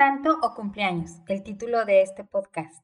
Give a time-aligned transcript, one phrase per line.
[0.00, 2.82] Santo o cumpleaños, el título de este podcast.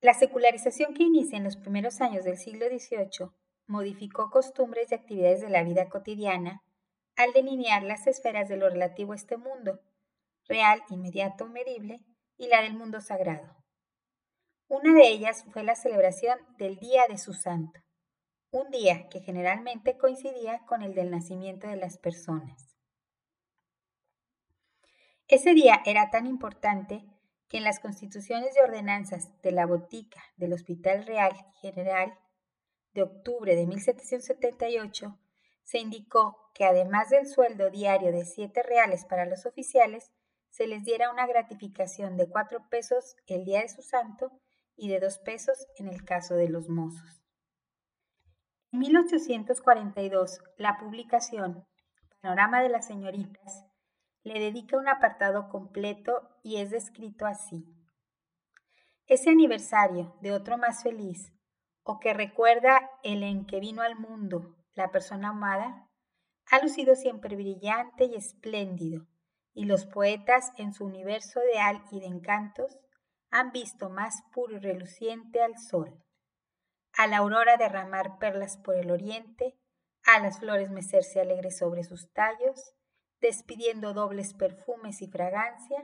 [0.00, 3.32] La secularización que inicia en los primeros años del siglo XVIII
[3.66, 6.62] modificó costumbres y actividades de la vida cotidiana
[7.16, 9.80] al delinear las esferas de lo relativo a este mundo,
[10.46, 11.98] real, inmediato, medible,
[12.36, 13.56] y la del mundo sagrado.
[14.68, 17.80] Una de ellas fue la celebración del Día de su Santo,
[18.52, 22.73] un día que generalmente coincidía con el del nacimiento de las personas.
[25.34, 27.04] Ese día era tan importante
[27.48, 32.16] que en las constituciones de ordenanzas de la botica del Hospital Real General
[32.92, 35.18] de octubre de 1778
[35.64, 40.12] se indicó que además del sueldo diario de siete reales para los oficiales,
[40.50, 44.30] se les diera una gratificación de cuatro pesos el día de su santo
[44.76, 47.24] y de dos pesos en el caso de los mozos.
[48.70, 51.66] En 1842, la publicación
[52.20, 53.64] Panorama de las Señoritas
[54.24, 57.64] le dedica un apartado completo y es descrito así.
[59.06, 61.32] Ese aniversario de otro más feliz,
[61.82, 65.90] o que recuerda el en que vino al mundo la persona amada,
[66.50, 69.06] ha lucido siempre brillante y espléndido,
[69.52, 72.78] y los poetas en su universo ideal y de encantos
[73.30, 76.02] han visto más puro y reluciente al sol,
[76.96, 79.58] a la aurora derramar perlas por el oriente,
[80.04, 82.74] a las flores mecerse alegres sobre sus tallos,
[83.24, 85.82] despidiendo dobles perfumes y fragancia,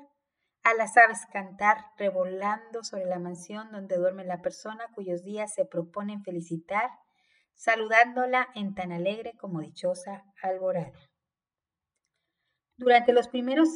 [0.62, 5.64] a las aves cantar revolando sobre la mansión donde duerme la persona cuyos días se
[5.64, 6.90] proponen felicitar,
[7.54, 10.92] saludándola en tan alegre como dichosa alborada.
[12.76, 13.68] Durante los primeros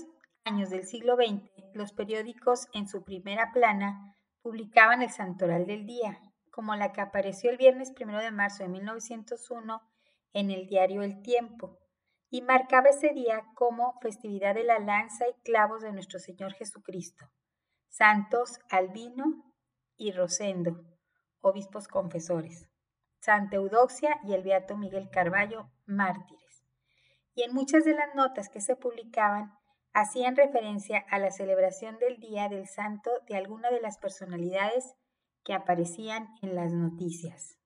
[0.44, 6.20] años del siglo XX, los periódicos en su primera plana publicaban el santoral del día,
[6.50, 9.80] como la que apareció el viernes primero de marzo de 1901
[10.34, 11.78] en el diario El Tiempo,
[12.34, 17.26] y marcaba ese día como festividad de la lanza y clavos de nuestro Señor Jesucristo,
[17.88, 19.54] santos Albino
[19.96, 20.82] y Rosendo,
[21.40, 22.68] obispos confesores,
[23.20, 26.64] Santa Eudoxia y el Beato Miguel Carballo, mártires.
[27.36, 29.56] Y en muchas de las notas que se publicaban
[29.92, 34.96] hacían referencia a la celebración del Día del Santo de alguna de las personalidades
[35.44, 37.60] que aparecían en las noticias.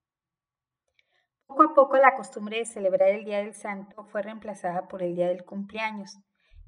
[1.78, 5.44] Poco la costumbre de celebrar el Día del Santo fue reemplazada por el Día del
[5.44, 6.18] Cumpleaños.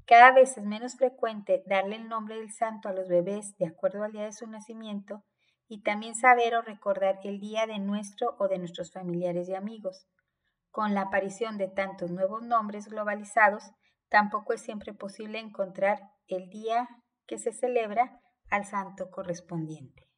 [0.07, 4.05] Cada vez es menos frecuente darle el nombre del santo a los bebés de acuerdo
[4.05, 5.25] al día de su nacimiento
[5.67, 10.07] y también saber o recordar el día de nuestro o de nuestros familiares y amigos.
[10.69, 13.69] Con la aparición de tantos nuevos nombres globalizados,
[14.07, 16.87] tampoco es siempre posible encontrar el día
[17.27, 20.10] que se celebra al santo correspondiente.